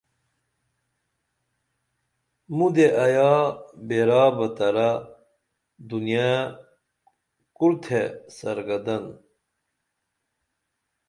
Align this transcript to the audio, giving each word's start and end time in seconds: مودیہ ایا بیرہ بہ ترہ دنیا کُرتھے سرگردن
مودیہ 2.57 2.89
ایا 3.03 3.31
بیرہ 3.87 4.23
بہ 4.37 4.47
ترہ 4.57 4.89
دنیا 5.89 6.29
کُرتھے 7.57 8.01
سرگردن 8.37 9.03